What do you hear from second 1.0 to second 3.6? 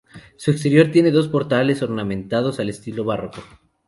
dos portales ornamentados al estilo barroco.